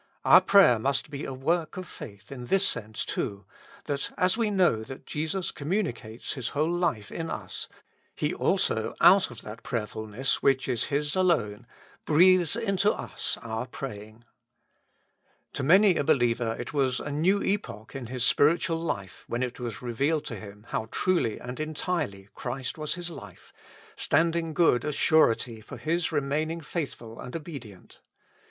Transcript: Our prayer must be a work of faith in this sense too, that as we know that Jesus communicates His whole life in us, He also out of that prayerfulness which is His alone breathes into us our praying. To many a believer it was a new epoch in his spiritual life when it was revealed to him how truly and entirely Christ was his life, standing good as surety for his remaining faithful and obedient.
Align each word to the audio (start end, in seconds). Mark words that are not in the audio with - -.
Our 0.25 0.41
prayer 0.41 0.79
must 0.79 1.11
be 1.11 1.25
a 1.25 1.31
work 1.31 1.77
of 1.77 1.87
faith 1.87 2.31
in 2.31 2.47
this 2.47 2.67
sense 2.67 3.05
too, 3.05 3.45
that 3.85 4.09
as 4.17 4.35
we 4.35 4.49
know 4.49 4.81
that 4.83 5.05
Jesus 5.05 5.51
communicates 5.51 6.33
His 6.33 6.47
whole 6.57 6.71
life 6.71 7.11
in 7.11 7.29
us, 7.29 7.67
He 8.15 8.33
also 8.33 8.95
out 8.99 9.29
of 9.29 9.43
that 9.43 9.61
prayerfulness 9.61 10.41
which 10.41 10.67
is 10.67 10.85
His 10.85 11.15
alone 11.15 11.67
breathes 12.03 12.55
into 12.55 12.91
us 12.91 13.37
our 13.43 13.67
praying. 13.67 14.23
To 15.53 15.61
many 15.61 15.95
a 15.97 16.03
believer 16.03 16.55
it 16.57 16.73
was 16.73 16.99
a 16.99 17.11
new 17.11 17.43
epoch 17.43 17.93
in 17.95 18.07
his 18.07 18.23
spiritual 18.25 18.79
life 18.79 19.23
when 19.27 19.43
it 19.43 19.59
was 19.59 19.83
revealed 19.83 20.25
to 20.25 20.35
him 20.35 20.65
how 20.69 20.87
truly 20.89 21.37
and 21.37 21.59
entirely 21.59 22.27
Christ 22.33 22.75
was 22.75 22.95
his 22.95 23.11
life, 23.11 23.53
standing 23.95 24.55
good 24.55 24.83
as 24.83 24.95
surety 24.95 25.61
for 25.61 25.77
his 25.77 26.11
remaining 26.11 26.59
faithful 26.61 27.19
and 27.19 27.35
obedient. 27.35 27.99